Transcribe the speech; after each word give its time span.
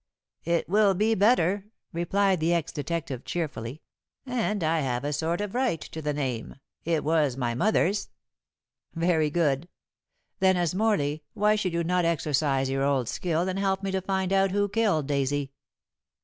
"It 0.45 0.67
will 0.67 0.95
be 0.95 1.13
better," 1.13 1.67
replied 1.93 2.39
the 2.39 2.55
ex 2.55 2.71
detective 2.71 3.23
cheerfully, 3.23 3.83
"and 4.25 4.63
I 4.63 4.79
have 4.79 5.03
a 5.03 5.13
sort 5.13 5.41
of 5.41 5.53
right 5.53 5.79
to 5.79 6.01
the 6.01 6.11
name. 6.11 6.55
It 6.83 7.03
was 7.03 7.37
my 7.37 7.53
mother's." 7.53 8.09
"Very 8.95 9.29
good. 9.29 9.69
Then 10.39 10.57
as 10.57 10.73
Morley 10.73 11.23
why 11.35 11.55
should 11.55 11.73
you 11.73 11.83
not 11.83 12.03
exercise 12.03 12.67
your 12.67 12.81
old 12.81 13.09
skill 13.09 13.47
and 13.47 13.59
help 13.59 13.83
me 13.83 13.91
to 13.91 14.01
find 14.01 14.33
out 14.33 14.49
who 14.49 14.67
killed 14.69 15.05
Daisy?" 15.05 15.51